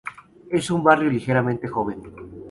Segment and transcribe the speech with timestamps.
[0.49, 1.99] Es un barrio ligeramente joven.